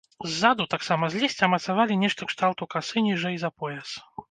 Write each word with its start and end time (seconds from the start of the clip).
Ззаду, 0.27 0.65
таксама 0.73 1.09
з 1.15 1.19
лісця, 1.23 1.51
мацавалі 1.55 1.99
нешта 2.05 2.31
кшталту 2.33 2.71
касы 2.77 3.07
ніжэй 3.11 3.39
за 3.47 3.55
пояс. 3.61 3.89